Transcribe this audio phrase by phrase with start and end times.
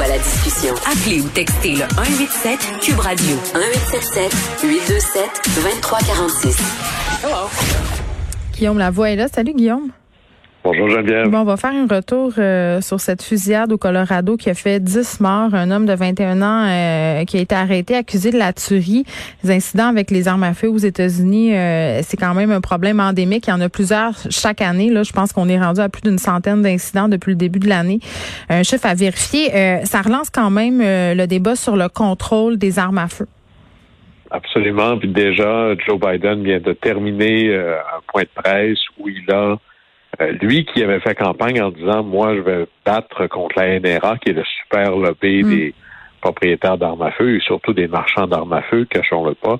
[0.00, 0.74] À la discussion.
[0.90, 4.32] Appelez ou textez le 187 Cube Radio 1877
[4.64, 5.22] 827
[5.54, 6.56] 2346.
[8.54, 9.28] Guillaume Lavoie est là.
[9.28, 9.90] Salut Guillaume.
[10.64, 11.28] Bonjour Geneviève.
[11.28, 14.78] Bon, on va faire un retour euh, sur cette fusillade au Colorado qui a fait
[14.78, 15.52] 10 morts.
[15.54, 19.04] Un homme de 21 ans euh, qui a été arrêté, accusé de la tuerie.
[19.42, 23.00] Les incidents avec les armes à feu aux États-Unis, euh, c'est quand même un problème
[23.00, 23.48] endémique.
[23.48, 24.88] Il y en a plusieurs chaque année.
[24.88, 27.68] Là, je pense qu'on est rendu à plus d'une centaine d'incidents depuis le début de
[27.68, 27.98] l'année.
[28.48, 29.50] Un chiffre à vérifier.
[29.84, 33.26] ça relance quand même le débat sur le contrôle des armes à feu.
[34.30, 34.96] Absolument.
[34.96, 39.56] Puis déjà, Joe Biden vient de terminer un point de presse où il a
[40.20, 44.18] euh, lui qui avait fait campagne en disant moi je vais battre contre la NRA
[44.18, 45.48] qui est le super lobby mm.
[45.48, 45.74] des
[46.20, 49.58] propriétaires d'armes à feu et surtout des marchands d'armes à feu, cachons-le pas,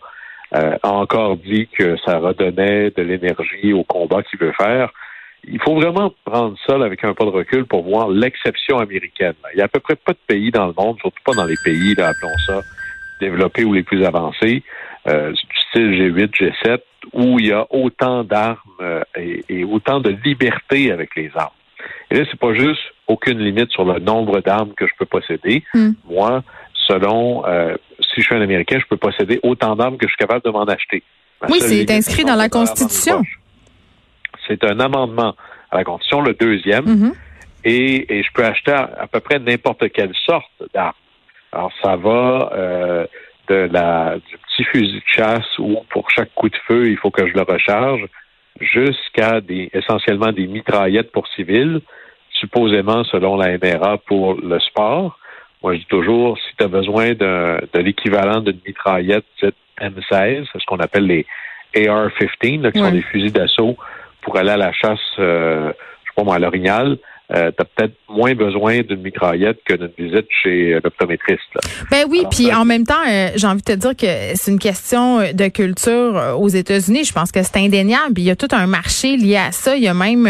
[0.55, 4.91] euh, a encore dit que ça redonnait de l'énergie au combat qu'il veut faire.
[5.45, 9.35] Il faut vraiment prendre ça avec un pas de recul pour voir l'exception américaine.
[9.55, 11.47] Il y a à peu près pas de pays dans le monde, surtout pas dans
[11.47, 12.61] les pays, là, appelons ça,
[13.21, 14.63] développés ou les plus avancés,
[15.09, 16.81] euh, du style G8, G7,
[17.13, 21.51] où il y a autant d'armes euh, et, autant de liberté avec les armes.
[22.11, 25.65] Et là, c'est pas juste aucune limite sur le nombre d'armes que je peux posséder.
[25.75, 25.93] Hmm.
[26.09, 26.43] Moi,
[26.87, 30.19] selon euh, si je suis un Américain, je peux posséder autant d'armes que je suis
[30.19, 31.03] capable de m'en acheter.
[31.49, 33.23] oui, c'est inscrit dans la Constitution.
[34.47, 35.35] C'est un amendement
[35.71, 37.15] à la Constitution, le deuxième, mm-hmm.
[37.65, 40.93] et, je peux acheter à, peu près n'importe quelle sorte d'armes.
[41.53, 43.07] Alors, ça va euh,
[43.49, 47.11] de la, du petit fusil de chasse où pour chaque coup de feu, il faut
[47.11, 48.07] que je le recharge,
[48.61, 51.81] jusqu'à des essentiellement des mitraillettes pour civils,
[52.31, 55.19] supposément selon la NRA pour le sport.
[55.63, 60.67] Moi, je dis toujours, si tu as besoin de, l'équivalent d'une mitraillette type M16, ce
[60.67, 61.27] qu'on appelle les
[61.77, 63.77] AR-15, qui sont des fusils d'assaut
[64.23, 65.73] pour aller à la chasse, euh,
[66.05, 66.99] je sais pas moi, à l'orignal,
[67.35, 71.41] euh, tu as peut-être moins besoin d'une mitraillette que d'une visite chez l'optométriste.
[71.91, 74.59] Ben oui, puis en même temps, euh, j'ai envie de te dire que c'est une
[74.59, 77.05] question de culture euh, aux États-Unis.
[77.05, 78.19] Je pense que c'est indéniable.
[78.19, 79.77] Il y a tout un marché lié à ça.
[79.77, 80.29] Il y a même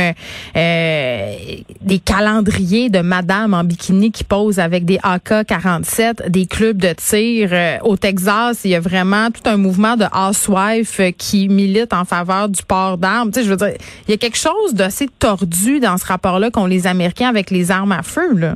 [0.54, 7.50] des calendriers de madame en bikini qui posent avec des AK-47, des clubs de tir.
[7.84, 12.48] au Texas, il y a vraiment tout un mouvement de housewives qui milite en faveur
[12.48, 13.30] du port d'armes.
[13.30, 13.72] Tu sais, je veux dire,
[14.06, 17.70] il y a quelque chose d'assez tordu dans ce rapport-là qu'on les Américains avec les
[17.70, 18.54] armes à feu, là.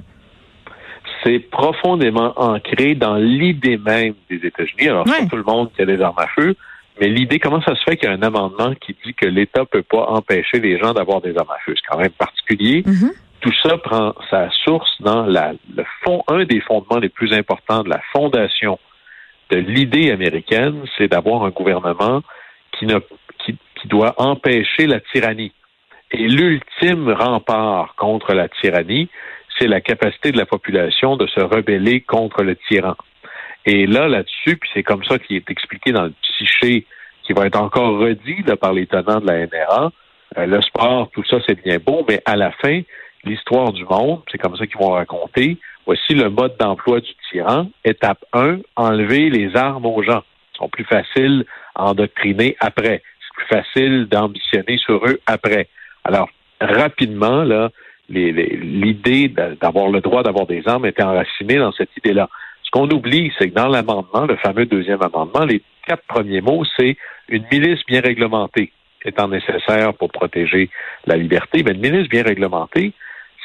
[1.25, 4.89] C'est profondément ancré dans l'idée même des États-Unis.
[4.89, 6.55] Alors, c'est tout le monde qui a des armes à feu,
[7.01, 9.65] mais l'idée, comment ça se fait qu'il y a un amendement qui dit que l'État
[9.65, 11.75] peut pas empêcher les gens d'avoir des armes à feu?
[11.77, 12.83] C'est quand même particulier.
[12.83, 13.13] Mm-hmm.
[13.41, 17.83] Tout ça prend sa source dans la, le fond, un des fondements les plus importants
[17.83, 18.79] de la fondation
[19.51, 22.23] de l'idée américaine, c'est d'avoir un gouvernement
[22.73, 22.99] qui, ne,
[23.45, 25.53] qui, qui doit empêcher la tyrannie.
[26.13, 29.09] Et l'ultime rempart contre la tyrannie,
[29.59, 32.97] c'est la capacité de la population de se rebeller contre le tyran.
[33.65, 36.87] Et là, là-dessus, puis c'est comme ça qu'il est expliqué dans le psyché
[37.25, 39.91] qui va être encore redit par les tenants de la NRA,
[40.39, 42.83] euh, le sport, tout ça, c'est bien beau, mais à la fin,
[43.25, 47.69] l'histoire du monde, c'est comme ça qu'ils vont raconter, voici le mode d'emploi du tyran.
[47.85, 50.23] Étape 1, enlever les armes aux gens.
[50.55, 51.45] Ils sont plus faciles
[51.75, 53.03] à endoctriner après.
[53.21, 55.69] C'est plus facile d'ambitionner sur eux après.
[56.07, 56.29] Alors,
[56.61, 57.71] rapidement, là,
[58.09, 59.29] l'idée
[59.61, 62.29] d'avoir le droit d'avoir des armes était enracinée dans cette idée-là.
[62.63, 66.65] Ce qu'on oublie, c'est que dans l'amendement, le fameux deuxième amendement, les quatre premiers mots,
[66.79, 66.97] c'est
[67.29, 68.73] une milice bien réglementée
[69.05, 70.71] étant nécessaire pour protéger
[71.07, 71.65] la liberté.
[71.65, 72.93] Mais une milice bien réglementée,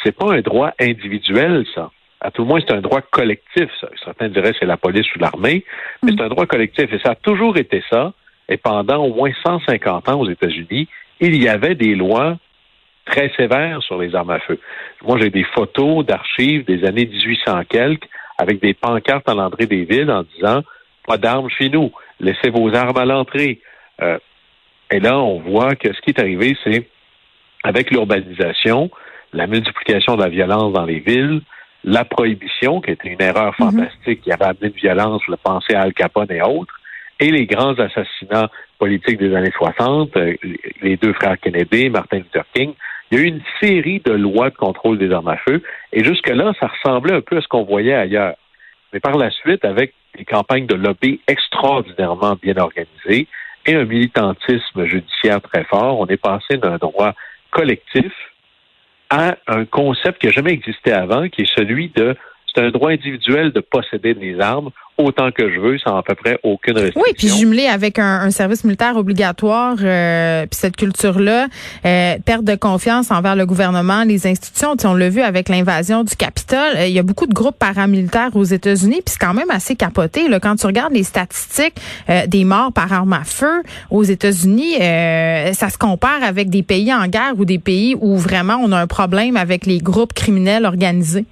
[0.03, 1.89] c'est pas un droit individuel, ça.
[2.23, 3.69] À tout le moins, c'est un droit collectif.
[3.79, 3.89] Ça.
[4.03, 5.65] Certains diraient c'est la police ou l'armée,
[6.03, 6.15] mais mm.
[6.15, 6.93] c'est un droit collectif.
[6.93, 8.13] Et ça a toujours été ça.
[8.47, 10.87] Et pendant au moins 150 ans aux États-Unis,
[11.19, 12.37] il y avait des lois
[13.05, 14.59] très sévère sur les armes à feu.
[15.03, 18.07] Moi, j'ai des photos d'archives des années 1800 quelques
[18.37, 20.61] avec des pancartes à l'entrée des villes en disant
[21.07, 23.59] pas d'armes chez nous, laissez vos armes à l'entrée.
[24.01, 24.17] Euh,
[24.91, 26.87] et là, on voit que ce qui est arrivé, c'est
[27.63, 28.89] avec l'urbanisation,
[29.33, 31.41] la multiplication de la violence dans les villes,
[31.83, 33.71] la prohibition, qui était une erreur mhm.
[33.71, 36.79] fantastique, qui avait amené de violence, le penser à Al Capone et autres,
[37.21, 40.33] et les grands assassinats politiques des années 60, euh,
[40.81, 42.73] les deux frères Kennedy, Martin Luther King,
[43.11, 45.61] Il y a eu une série de lois de contrôle des armes à feu,
[45.93, 48.35] et jusque-là, ça ressemblait un peu à ce qu'on voyait ailleurs.
[48.91, 53.27] Mais par la suite, avec des campagnes de lobby extraordinairement bien organisées
[53.65, 57.13] et un militantisme judiciaire très fort, on est passé d'un droit
[57.51, 58.11] collectif
[59.09, 62.15] à un concept qui n'a jamais existé avant, qui est celui de
[62.53, 66.15] c'est un droit individuel de posséder des armes autant que je veux, sans à peu
[66.15, 67.01] près aucune restriction.
[67.01, 71.47] Oui, puis jumelé avec un, service militaire obligatoire, euh, puis cette culture-là,
[71.85, 74.75] euh, perte de confiance envers le gouvernement, les institutions.
[74.83, 76.77] On l'a vu avec l'invasion du Capitole.
[76.77, 79.75] Euh, il y a beaucoup de groupes paramilitaires aux États-Unis, puis c'est quand même assez
[79.75, 80.27] capoté.
[80.27, 81.75] Là, quand tu regardes les statistiques
[82.09, 84.75] euh, des morts par arme à feu aux États-Unis,
[85.53, 88.79] ça se compare avec des pays en guerre ou des pays où vraiment on a
[88.79, 91.25] un problème avec les groupes criminels organisés.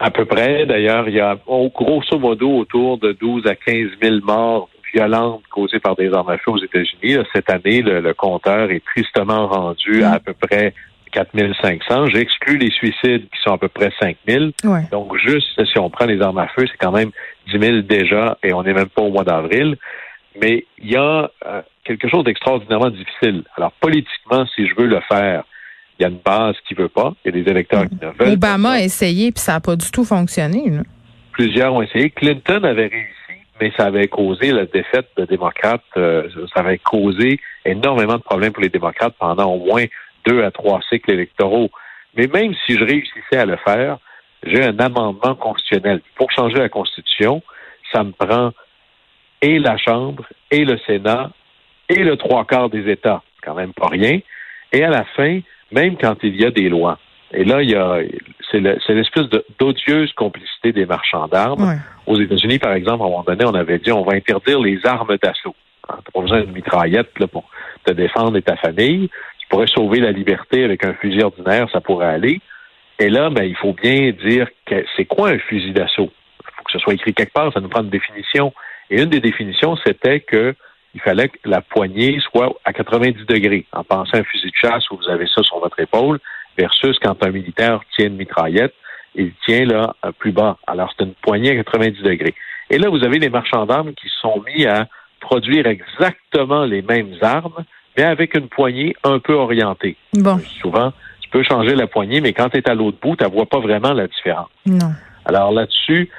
[0.00, 0.64] À peu près.
[0.64, 5.78] D'ailleurs, il y a grosso modo autour de 12 à 15 000 morts violentes causées
[5.78, 7.22] par des armes à feu aux États-Unis.
[7.34, 10.72] Cette année, le, compteur est tristement rendu à à peu près
[11.12, 11.30] 4
[11.60, 12.06] 500.
[12.06, 14.46] J'exclus les suicides qui sont à peu près 5 000.
[14.90, 17.10] Donc, juste si on prend les armes à feu, c'est quand même
[17.52, 19.76] 10 000 déjà et on n'est même pas au mois d'avril.
[20.40, 23.44] Mais il y a euh, quelque chose d'extraordinairement difficile.
[23.56, 25.44] Alors, politiquement, si je veux le faire,
[26.00, 28.10] il y a une base qui veut pas, il y a des électeurs qui ne
[28.10, 30.64] veulent Obama a essayé, puis ça n'a pas du tout fonctionné.
[31.32, 32.08] Plusieurs ont essayé.
[32.08, 35.84] Clinton avait réussi, mais ça avait causé la défaite des démocrates.
[35.98, 39.84] Euh, ça avait causé énormément de problèmes pour les démocrates pendant au moins
[40.26, 41.70] deux à trois cycles électoraux.
[42.16, 43.98] Mais même si je réussissais à le faire,
[44.42, 46.00] j'ai un amendement constitutionnel.
[46.16, 47.42] Pour changer la Constitution,
[47.92, 48.52] ça me prend
[49.42, 51.30] et la Chambre, et le Sénat,
[51.88, 53.22] et le trois quarts des États.
[53.36, 54.20] C'est quand même pas rien.
[54.72, 55.40] Et à la fin,
[55.72, 56.98] même quand il y a des lois.
[57.32, 58.00] Et là, il y a
[58.50, 59.26] c'est l'espèce
[59.58, 61.80] d'odieuse complicité des marchands d'armes.
[62.06, 64.84] Aux États-Unis, par exemple, à un moment donné, on avait dit on va interdire les
[64.84, 65.54] armes d'assaut.
[65.88, 67.44] Hein, tu n'as pas besoin d'une mitraillette là, pour
[67.84, 69.08] te défendre et ta famille.
[69.38, 72.40] Tu pourrais sauver la liberté avec un fusil ordinaire, ça pourrait aller.
[72.98, 76.10] Et là, ben, il faut bien dire que c'est quoi un fusil d'assaut?
[76.40, 78.52] Il faut que ce soit écrit quelque part, ça nous prend une définition.
[78.90, 80.54] Et une des définitions, c'était que
[80.94, 83.66] il fallait que la poignée soit à 90 degrés.
[83.72, 86.18] En pensant à un fusil de chasse où vous avez ça sur votre épaule,
[86.58, 88.74] versus quand un militaire tient une mitraillette,
[89.14, 90.56] il tient là plus bas.
[90.66, 92.34] Alors c'est une poignée à 90 degrés.
[92.70, 94.86] Et là, vous avez les marchands d'armes qui sont mis à
[95.20, 97.64] produire exactement les mêmes armes,
[97.96, 99.96] mais avec une poignée un peu orientée.
[100.14, 100.38] Bon.
[100.60, 103.30] Souvent, tu peux changer la poignée, mais quand tu es à l'autre bout, tu ne
[103.30, 104.48] vois pas vraiment la différence.
[104.66, 104.92] Non.
[105.24, 106.10] Alors là-dessus,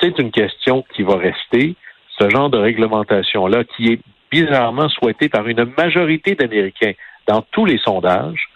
[0.00, 1.76] c'est une question qui va rester.
[2.18, 4.00] Ce genre de réglementation-là, qui est
[4.30, 6.92] bizarrement souhaité par une majorité d'Américains
[7.26, 8.48] dans tous les sondages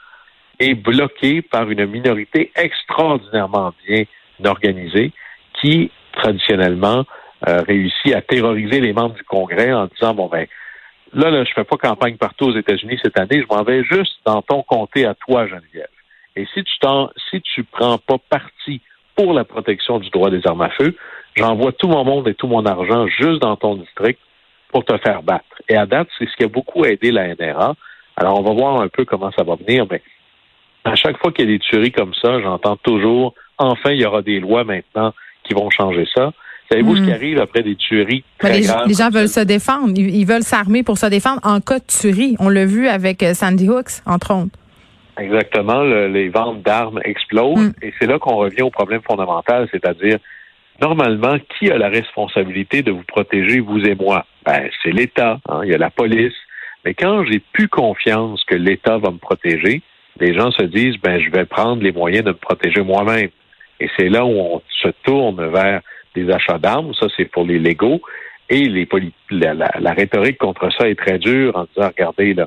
[0.61, 4.05] et bloqué par une minorité extraordinairement bien
[4.45, 5.13] organisée
[5.61, 7.05] qui, traditionnellement,
[7.49, 10.47] euh, réussit à terroriser les membres du Congrès en disant, bon, ben,
[11.13, 14.15] là, là, je fais pas campagne partout aux États-Unis cette année, je m'en vais juste
[14.25, 15.89] dans ton comté à toi, Geneviève.
[16.37, 18.81] Et si tu t'en, si tu prends pas parti
[19.15, 20.97] pour la protection du droit des armes à feu,
[21.37, 24.19] j'envoie tout mon monde et tout mon argent juste dans ton district
[24.75, 25.63] pour te faire battre.
[25.69, 27.77] Et à date, c'est ce qui a beaucoup aidé la NRA.
[28.17, 30.03] Alors, on va voir un peu comment ça va venir, mais
[30.83, 34.05] à chaque fois qu'il y a des tueries comme ça, j'entends toujours, enfin, il y
[34.05, 36.33] aura des lois maintenant qui vont changer ça.
[36.69, 37.15] Savez-vous ce qui hmm.
[37.15, 38.89] arrive après des tueries très les, graves?
[38.89, 39.93] Les gens veulent se défendre.
[39.97, 42.35] Ils, veulent s'armer pour se défendre en cas de tuerie.
[42.41, 44.59] On l'a vu avec euh, Sandy Hooks, entre autres.
[45.17, 45.83] Exactement.
[45.85, 47.69] les ventes d'armes explosent.
[47.69, 47.73] Hmm.
[47.81, 50.19] Et c'est là qu'on revient au problème fondamental, c'est-à-dire
[50.81, 54.27] normalement, qui a la responsabilité de vous protéger, vous et moi?
[54.45, 56.35] Ben, c'est l'État, hein, il y a la police.
[56.85, 59.83] Mais quand j'ai plus confiance que l'État va me protéger,
[60.21, 63.31] les gens se disent, ben, je vais prendre les moyens de me protéger moi-même.
[63.81, 65.81] Et c'est là où on se tourne vers
[66.15, 66.95] des achats d'armes.
[66.95, 68.01] Ça, c'est pour les légaux.
[68.51, 68.87] Et les
[69.31, 72.47] la, la, rhétorique contre ça est très dure en disant, regardez, là,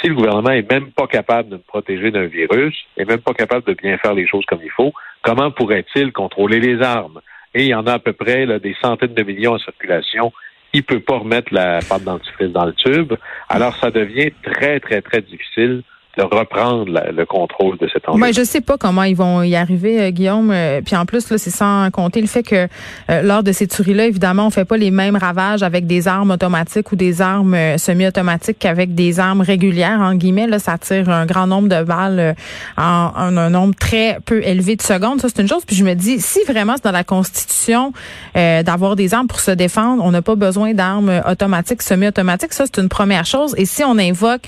[0.00, 3.32] si le gouvernement est même pas capable de me protéger d'un virus, est même pas
[3.32, 7.20] capable de bien faire les choses comme il faut, comment pourrait-il contrôler les armes?
[7.54, 10.32] Et il y en a à peu près des centaines de millions en circulation.
[10.72, 13.14] Il peut pas remettre la pâte dentifrice dans le tube.
[13.48, 15.82] Alors, ça devient très, très, très difficile
[16.16, 18.20] de reprendre le contrôle de cet enjeu.
[18.20, 20.50] Ouais, je sais pas comment ils vont y arriver, euh, Guillaume.
[20.50, 22.66] Euh, puis en plus, là, c'est sans compter le fait que
[23.10, 26.32] euh, lors de ces tueries-là, évidemment, on fait pas les mêmes ravages avec des armes
[26.32, 30.00] automatiques ou des armes semi-automatiques qu'avec des armes régulières.
[30.00, 32.34] En guillemets, là, ça tire un grand nombre de balles
[32.76, 35.20] en, un nombre très peu élevé de secondes.
[35.20, 35.64] Ça, c'est une chose.
[35.64, 37.92] Puis je me dis, si vraiment c'est dans la Constitution
[38.34, 42.52] d'avoir des armes pour se défendre, on n'a pas besoin d'armes automatiques, semi-automatiques.
[42.52, 43.54] Ça, c'est une première chose.
[43.56, 44.42] Et si on invoque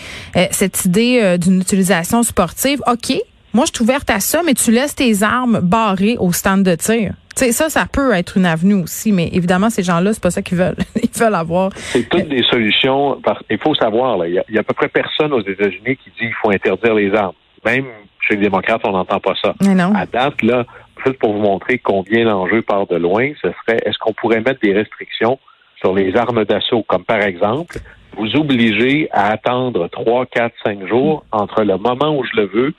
[0.50, 3.16] cette idée d'une utilisation sportive, OK,
[3.54, 6.74] moi, je suis ouverte à ça, mais tu laisses tes armes barrées au stand de
[6.74, 7.12] tir.
[7.36, 10.30] Tu sais, ça, ça peut être une avenue aussi, mais évidemment, ces gens-là, c'est pas
[10.30, 10.76] ça qu'ils veulent.
[11.02, 11.70] Ils veulent avoir.
[11.74, 13.20] C'est toutes des solutions.
[13.50, 16.34] Il faut savoir, il y, a à peu près personne aux États-Unis qui dit qu'il
[16.42, 17.34] faut interdire les armes.
[17.64, 17.86] Même
[18.26, 19.54] Chez les démocrates, on n'entend pas ça.
[19.60, 19.94] non.
[19.94, 20.64] À date, là,
[21.04, 24.60] juste pour vous montrer combien l'enjeu part de loin, ce serait est-ce qu'on pourrait mettre
[24.60, 25.38] des restrictions
[25.78, 27.78] sur les armes d'assaut, comme par exemple,
[28.16, 32.74] vous obliger à attendre 3, 4, 5 jours entre le moment où je le veux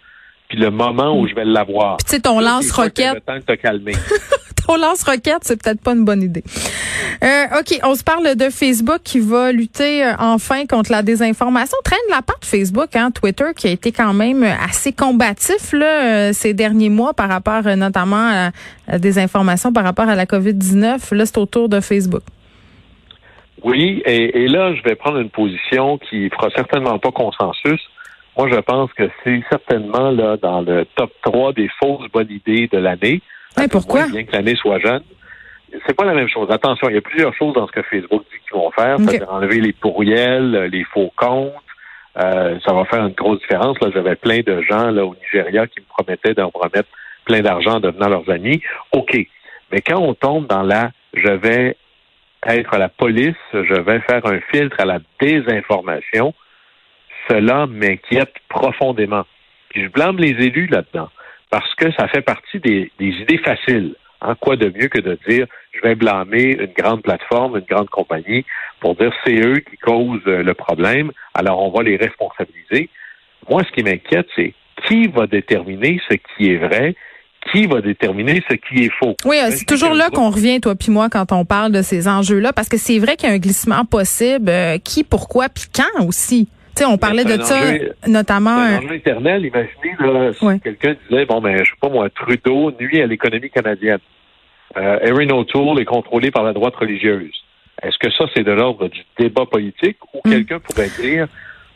[0.50, 1.98] puis le moment où je vais l'avoir.
[1.98, 3.16] Tu sais, ton lance-roquette.
[3.16, 3.94] Le temps de te calmer.
[4.68, 6.44] ton lance-roquette, c'est peut-être pas une bonne idée.
[7.24, 11.78] Euh, OK, on se parle de Facebook qui va lutter euh, enfin contre la désinformation.
[11.84, 16.04] Traîne la part de Facebook, hein, Twitter, qui a été quand même assez combatif là,
[16.04, 18.52] euh, ces derniers mois par rapport notamment à
[18.88, 21.16] la désinformation par rapport à la COVID-19.
[21.16, 22.24] Là, c'est autour de Facebook.
[23.64, 27.80] Oui, et, et, là, je vais prendre une position qui fera certainement pas consensus.
[28.38, 32.68] Moi, je pense que c'est certainement là dans le top 3 des fausses bonnes idées
[32.68, 33.22] de l'année.
[33.72, 34.08] pourquoi?
[34.08, 35.04] bien que l'année soit jeune.
[35.88, 36.50] C'est pas la même chose.
[36.52, 38.98] Attention, il y a plusieurs choses dans ce que Facebook dit qu'ils vont faire.
[39.00, 41.54] C'est-à-dire enlever les pourriels, les faux comptes.
[42.18, 43.80] Euh, ça va faire une grosse différence.
[43.82, 46.90] Là, j'avais plein de gens là au Nigeria qui me promettaient de me remettre
[47.26, 48.62] plein d'argent en devenant leurs amis.
[48.92, 49.18] OK.
[49.72, 51.78] Mais quand on tombe dans la je vais
[52.48, 56.34] être à la police, je vais faire un filtre à la désinformation,
[57.30, 59.26] cela m'inquiète profondément.
[59.76, 61.10] je blâme les élus là-dedans,
[61.50, 63.96] parce que ça fait partie des, idées faciles.
[64.22, 67.90] En quoi de mieux que de dire je vais blâmer une grande plateforme, une grande
[67.90, 68.46] compagnie
[68.80, 72.90] pour dire c'est eux qui causent le problème, alors on va les responsabiliser.
[73.50, 74.54] Moi, ce qui m'inquiète, c'est
[74.88, 76.96] qui va déterminer ce qui est vrai
[77.52, 79.16] qui va déterminer ce qui est faux.
[79.26, 82.08] Oui, euh, c'est toujours là qu'on revient, toi puis moi, quand on parle de ces
[82.08, 84.50] enjeux-là, parce que c'est vrai qu'il y a un glissement possible.
[84.50, 86.48] Euh, qui, pourquoi, puis quand aussi.
[86.76, 87.60] Tu sais, on parlait de ça,
[88.08, 88.58] notamment.
[88.58, 89.46] Un enjeu éternel.
[89.46, 93.52] Imaginez là, si quelqu'un disait, bon, ben, je sais pas moi, Trudeau nuit à l'économie
[93.52, 94.00] canadienne.
[94.76, 97.32] Euh, Erin O'Toole est contrôlé par la droite religieuse.
[97.84, 100.32] Est-ce que ça, c'est de l'ordre du débat politique ou mm.
[100.32, 101.28] quelqu'un pourrait dire,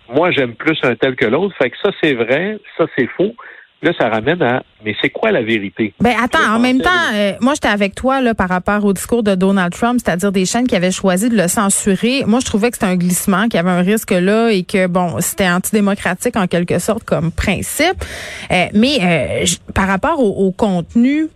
[0.09, 3.36] moi, j'aime plus un tel que l'autre, fait que ça, c'est vrai, ça, c'est faux.
[3.84, 5.93] Là, ça ramène à, mais c'est quoi la vérité?
[6.00, 9.22] Ben attends, en même temps, euh, moi j'étais avec toi là par rapport au discours
[9.22, 12.24] de Donald Trump, c'est-à-dire des chaînes qui avaient choisi de le censurer.
[12.25, 14.88] Moi, je trouvais que c'était un glissement, qu'il y avait un risque là et que
[14.88, 18.03] bon, c'était antidémocratique en quelque sorte comme principe.
[18.51, 21.27] Euh, mais euh, par rapport au, contenu,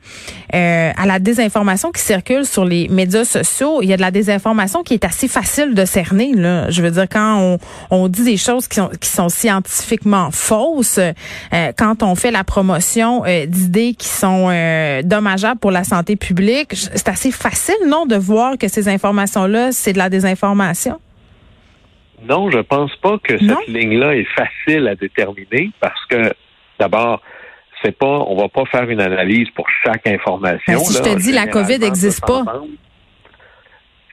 [0.51, 4.83] à la désinformation qui circule sur les médias sociaux, il y a de la désinformation
[4.83, 6.33] qui est assez facile de cerner.
[6.33, 10.29] Là, je veux dire quand on, on dit des choses qui sont qui sont scientifiquement
[10.31, 10.99] fausses,
[11.77, 16.73] quand on fait la promotion euh, d'idées qui sont euh, dommageables pour la santé publique.
[16.73, 20.99] C'est assez facile, non, de voir que ces informations-là, c'est de la désinformation?
[22.23, 26.33] Non, je pense pas que cette ligne-là est facile à déterminer parce que,
[26.79, 27.21] d'abord,
[27.83, 30.73] c'est pas, on va pas faire une analyse pour chaque information.
[30.73, 32.43] Ben, si je te dis la COVID n'existe pas.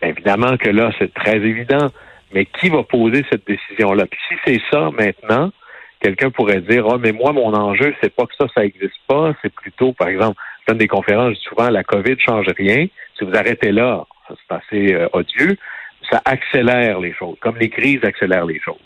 [0.00, 1.88] Évidemment que là, c'est très évident.
[2.32, 4.04] Mais qui va poser cette décision-là?
[4.06, 5.50] Puis si c'est ça maintenant,
[6.00, 9.32] quelqu'un pourrait dire ah mais moi mon enjeu c'est pas que ça ça existe pas
[9.42, 12.86] c'est plutôt par exemple je donne des conférences souvent la Covid change rien
[13.16, 15.56] si vous arrêtez là c'est assez euh, odieux
[16.10, 18.76] ça accélère les choses comme les crises accélèrent les choses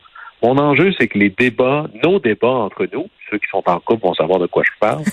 [0.43, 4.03] mon enjeu c'est que les débats nos débats entre nous ceux qui sont en couple
[4.07, 5.03] vont savoir de quoi je parle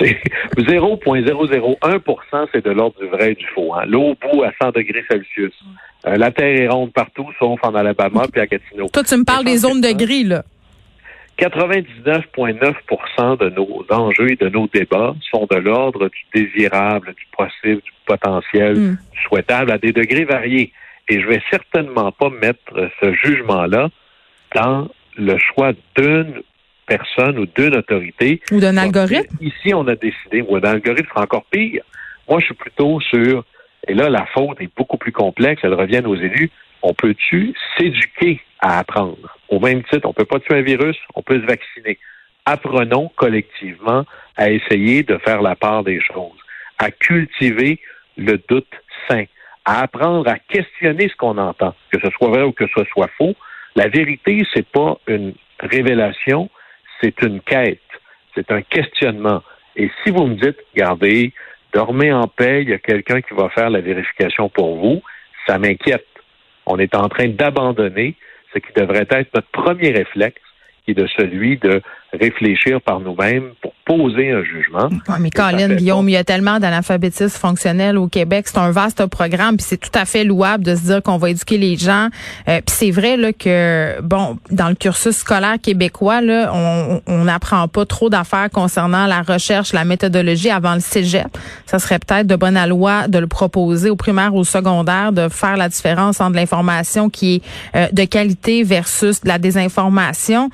[0.00, 0.20] c'est
[0.56, 3.74] 0,001% c'est de l'ordre du vrai et du faux.
[3.74, 3.84] Hein.
[3.86, 5.52] L'eau bout à 100 degrés Celsius.
[6.06, 8.88] Euh, la Terre est ronde partout, sauf en Alabama puis à Gatineau.
[8.88, 10.44] Toi, tu me parles des zones de gris, là.
[11.38, 17.82] 99,9% de nos enjeux et de nos débats sont de l'ordre du désirable, du possible,
[17.82, 18.96] du potentiel, hmm.
[19.12, 20.72] du souhaitable à des degrés variés.
[21.08, 23.88] Et je vais certainement pas mettre ce jugement-là
[24.54, 26.42] dans le choix d'une
[26.86, 28.42] personne ou d'une autorité.
[28.50, 29.36] Ou d'un algorithme.
[29.40, 31.84] Ici, on a décidé, ou d'un algorithme, c'est encore pire.
[32.28, 33.44] Moi, je suis plutôt sur,
[33.86, 36.50] et là, la faute est beaucoup plus complexe, elle revient aux élus.
[36.82, 39.36] On peut-tu s'éduquer à apprendre?
[39.48, 41.98] Au même titre, on ne peut pas tuer un virus, on peut se vacciner.
[42.44, 44.04] Apprenons collectivement
[44.36, 46.38] à essayer de faire la part des choses,
[46.78, 47.78] à cultiver
[48.16, 48.72] le doute
[49.08, 49.24] sain,
[49.64, 53.10] à apprendre à questionner ce qu'on entend, que ce soit vrai ou que ce soit
[53.18, 53.34] faux.
[53.76, 56.48] La vérité, c'est pas une révélation,
[57.00, 57.80] c'est une quête,
[58.34, 59.42] c'est un questionnement.
[59.76, 61.32] Et si vous me dites, regardez,
[61.72, 65.02] dormez en paix, il y a quelqu'un qui va faire la vérification pour vous,
[65.46, 66.07] ça m'inquiète.
[66.70, 68.14] On est en train d'abandonner
[68.52, 70.40] ce qui devrait être notre premier réflexe,
[70.84, 74.88] qui est de celui de réfléchir par nous-mêmes pour poser un jugement.
[75.20, 78.46] mais Colin, Guillaume, il y a tellement d'analphabétisme fonctionnel au Québec.
[78.48, 81.30] C'est un vaste programme, puis c'est tout à fait louable de se dire qu'on va
[81.30, 82.08] éduquer les gens.
[82.48, 87.66] Euh, puis c'est vrai là que, bon, dans le cursus scolaire québécois, là, on n'apprend
[87.68, 91.28] pas trop d'affaires concernant la recherche, la méthodologie avant le cégep.
[91.66, 95.28] Ça serait peut-être de bonne loi de le proposer au primaire ou au secondaire, de
[95.28, 97.42] faire la différence entre l'information qui est
[97.76, 100.50] euh, de qualité versus de la désinformation.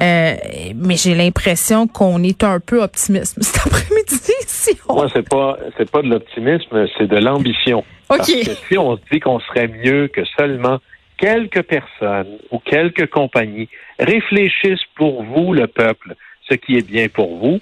[0.00, 0.34] Euh,
[0.74, 4.32] mais mais j'ai l'impression qu'on est un peu optimiste cet après-midi.
[4.46, 4.94] Si on...
[4.94, 7.78] Moi, c'est pas c'est pas de l'optimisme, c'est de l'ambition.
[8.08, 8.18] OK.
[8.18, 10.78] Parce que si on se dit qu'on serait mieux que seulement
[11.18, 16.14] quelques personnes ou quelques compagnies réfléchissent pour vous, le peuple,
[16.48, 17.60] ce qui est bien pour vous,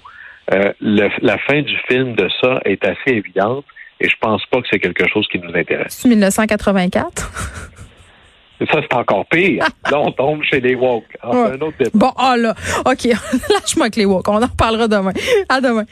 [0.53, 3.65] euh, la fin du film de ça est assez évidente
[3.99, 6.05] et je pense pas que c'est quelque chose qui nous intéresse.
[6.05, 7.71] 1984?
[8.59, 9.65] Ça, c'est encore pire.
[9.91, 11.05] là, on tombe chez les woke.
[11.21, 13.03] un autre Bon, ah là, OK.
[13.49, 14.27] Lâche-moi avec les woke.
[14.27, 15.13] On en reparlera demain.
[15.49, 15.85] À demain.